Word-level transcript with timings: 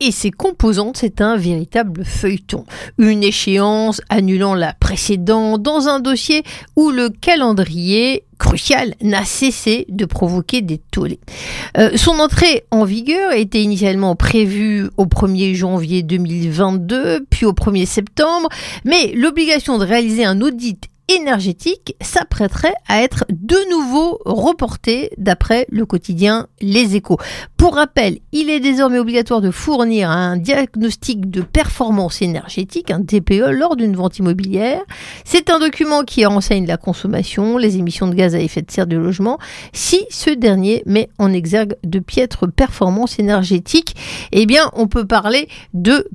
et 0.00 0.10
ses 0.10 0.30
composantes, 0.30 0.98
c'est 0.98 1.20
un 1.20 1.36
véritable 1.36 2.04
feuilleton. 2.04 2.64
Une 2.98 3.22
échéance 3.22 4.00
annulant 4.08 4.54
la 4.54 4.74
précédente 4.74 5.62
dans 5.62 5.88
un 5.88 6.00
dossier 6.00 6.42
où 6.76 6.90
le 6.90 7.08
calendrier 7.08 8.24
crucial 8.38 8.94
n'a 9.00 9.24
cessé 9.24 9.86
de 9.88 10.04
provoquer 10.04 10.60
des 10.60 10.78
tollés. 10.90 11.20
Euh, 11.78 11.96
son 11.96 12.18
entrée 12.18 12.64
en 12.70 12.84
vigueur 12.84 13.32
était 13.32 13.62
initialement 13.62 14.14
prévue 14.14 14.90
au 14.98 15.06
1er 15.06 15.54
janvier 15.54 16.02
2022, 16.02 17.24
puis 17.30 17.46
au 17.46 17.52
1er 17.52 17.86
septembre, 17.86 18.48
mais 18.84 19.12
l'obligation 19.14 19.78
de 19.78 19.86
réaliser 19.86 20.24
un 20.24 20.42
audit 20.42 20.90
énergétique 21.08 21.94
s'apprêterait 22.00 22.74
à 22.88 23.02
être 23.02 23.24
de 23.30 23.56
nouveau 23.70 24.18
reporté 24.24 25.10
d'après 25.18 25.66
le 25.70 25.86
quotidien 25.86 26.48
Les 26.60 26.96
Échos. 26.96 27.18
Pour 27.56 27.74
rappel, 27.74 28.18
il 28.32 28.50
est 28.50 28.60
désormais 28.60 28.98
obligatoire 28.98 29.40
de 29.40 29.50
fournir 29.50 30.10
un 30.10 30.36
diagnostic 30.36 31.30
de 31.30 31.42
performance 31.42 32.22
énergétique, 32.22 32.90
un 32.90 33.00
DPE, 33.00 33.50
lors 33.50 33.76
d'une 33.76 33.96
vente 33.96 34.18
immobilière. 34.18 34.82
C'est 35.24 35.50
un 35.50 35.58
document 35.58 36.02
qui 36.02 36.24
renseigne 36.24 36.66
la 36.66 36.76
consommation, 36.76 37.58
les 37.58 37.76
émissions 37.76 38.08
de 38.08 38.14
gaz 38.14 38.34
à 38.34 38.40
effet 38.40 38.62
de 38.62 38.70
serre 38.70 38.86
du 38.86 38.96
logement, 38.96 39.38
si 39.72 40.06
ce 40.10 40.30
dernier 40.30 40.82
met 40.86 41.08
en 41.18 41.32
exergue 41.32 41.76
de 41.84 41.98
piètres 41.98 42.46
performances 42.46 43.18
énergétiques. 43.18 43.96
Eh 44.32 44.46
bien, 44.46 44.70
on 44.74 44.86
peut 44.86 45.06
parler 45.06 45.48
de 45.74 46.08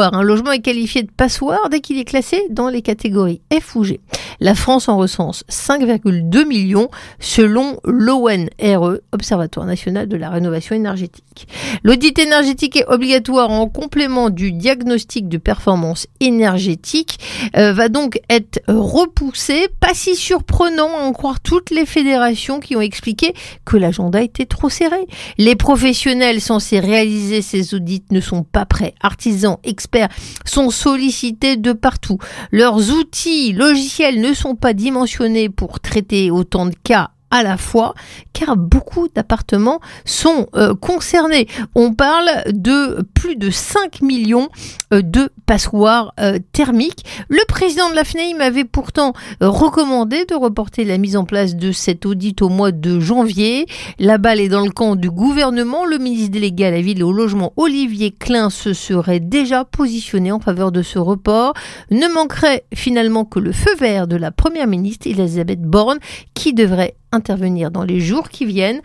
Un 0.00 0.22
logement 0.22 0.52
est 0.52 0.60
qualifié 0.60 1.02
de 1.02 1.10
passoire 1.10 1.68
dès 1.68 1.80
qu'il 1.80 1.98
est 1.98 2.04
classé 2.04 2.42
dans 2.48 2.68
les 2.68 2.80
catégories 2.80 3.42
F 3.52 3.76
ou 3.76 3.84
G. 3.84 4.00
La 4.40 4.54
France 4.54 4.88
en 4.88 4.96
recense 4.96 5.44
5,2 5.50 6.46
millions 6.46 6.88
selon 7.18 7.78
l'ONRE, 7.84 8.98
Observatoire 9.12 9.66
national 9.66 10.06
de 10.08 10.16
la 10.16 10.30
rénovation 10.30 10.74
énergétique. 10.74 11.48
L'audit 11.82 12.18
énergétique 12.18 12.76
est 12.76 12.86
obligatoire 12.86 13.50
en 13.50 13.68
complément 13.68 14.30
du 14.30 14.52
diagnostic 14.52 15.28
de 15.28 15.38
performance 15.38 16.06
énergétique, 16.20 17.18
euh, 17.56 17.72
va 17.72 17.88
donc 17.88 18.20
être 18.30 18.60
repoussé. 18.68 19.68
Pas 19.80 19.94
si 19.94 20.14
surprenant 20.14 20.90
à 20.96 21.02
en 21.02 21.12
croire 21.12 21.40
toutes 21.40 21.70
les 21.70 21.86
fédérations 21.86 22.60
qui 22.60 22.76
ont 22.76 22.80
expliqué 22.80 23.34
que 23.64 23.76
l'agenda 23.76 24.22
était 24.22 24.46
trop 24.46 24.68
serré. 24.68 25.06
Les 25.36 25.56
professionnels 25.56 26.40
censés 26.40 26.80
réaliser 26.80 27.42
ces 27.42 27.74
audits 27.74 28.04
ne 28.10 28.20
sont 28.20 28.44
pas 28.44 28.66
prêts. 28.66 28.94
Artisans, 29.00 29.47
experts 29.64 30.08
sont 30.44 30.70
sollicités 30.70 31.56
de 31.56 31.72
partout. 31.72 32.18
Leurs 32.52 32.90
outils 32.90 33.52
logiciels 33.52 34.20
ne 34.20 34.32
sont 34.34 34.54
pas 34.54 34.72
dimensionnés 34.72 35.48
pour 35.48 35.80
traiter 35.80 36.30
autant 36.30 36.66
de 36.66 36.74
cas 36.82 37.10
à 37.30 37.42
la 37.42 37.56
fois, 37.56 37.94
car 38.32 38.56
beaucoup 38.56 39.08
d'appartements 39.08 39.80
sont 40.04 40.46
euh, 40.54 40.74
concernés. 40.74 41.46
On 41.74 41.92
parle 41.92 42.28
de 42.48 43.06
plus 43.14 43.36
de 43.36 43.50
5 43.50 44.00
millions 44.00 44.48
euh, 44.92 45.02
de 45.02 45.30
passoires 45.46 46.14
euh, 46.20 46.38
thermiques. 46.52 47.04
Le 47.28 47.44
président 47.46 47.90
de 47.90 47.94
la 47.94 48.04
FNEI 48.04 48.34
m'avait 48.34 48.64
pourtant 48.64 49.12
recommandé 49.40 50.24
de 50.24 50.34
reporter 50.34 50.84
la 50.84 50.98
mise 50.98 51.16
en 51.16 51.24
place 51.24 51.56
de 51.56 51.72
cet 51.72 52.06
audit 52.06 52.40
au 52.42 52.48
mois 52.48 52.72
de 52.72 53.00
janvier. 53.00 53.66
La 53.98 54.18
balle 54.18 54.40
est 54.40 54.48
dans 54.48 54.64
le 54.64 54.70
camp 54.70 54.96
du 54.96 55.10
gouvernement. 55.10 55.84
Le 55.84 55.98
ministre 55.98 56.30
délégué 56.30 56.66
à 56.66 56.70
la 56.70 56.80
ville 56.80 57.00
et 57.00 57.04
au 57.04 57.12
logement, 57.12 57.52
Olivier 57.56 58.10
Klein, 58.10 58.50
se 58.50 58.72
serait 58.72 59.20
déjà 59.20 59.64
positionné 59.64 60.32
en 60.32 60.40
faveur 60.40 60.72
de 60.72 60.82
ce 60.82 60.98
report. 60.98 61.54
Ne 61.90 62.08
manquerait 62.08 62.64
finalement 62.74 63.24
que 63.24 63.38
le 63.38 63.52
feu 63.52 63.74
vert 63.78 64.06
de 64.06 64.16
la 64.16 64.30
première 64.30 64.66
ministre 64.66 65.06
Elisabeth 65.06 65.62
Borne, 65.62 65.98
qui 66.34 66.52
devrait 66.52 66.94
intervenir 67.12 67.70
dans 67.70 67.84
les 67.84 68.00
jours 68.00 68.28
qui 68.28 68.46
viennent 68.46 68.80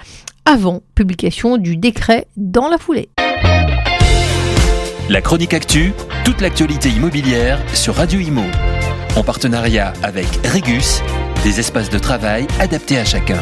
avant 0.46 0.82
publication 0.96 1.58
du 1.58 1.78
décret 1.78 2.28
dans 2.36 2.68
la 2.68 2.78
foulée. 2.78 3.10
La 5.10 5.22
chronique 5.22 5.54
actu, 5.54 5.94
toute 6.24 6.42
l'actualité 6.42 6.90
immobilière 6.90 7.60
sur 7.74 7.96
Radio 7.96 8.20
Imo. 8.20 8.44
En 9.16 9.24
partenariat 9.24 9.94
avec 10.02 10.28
Regus, 10.46 11.02
des 11.44 11.60
espaces 11.60 11.90
de 11.90 12.00
travail 12.00 12.48
adaptés 12.60 12.98
à 12.98 13.06
chacun. 13.06 13.40